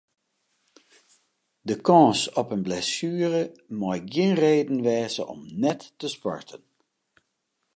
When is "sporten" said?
6.15-6.63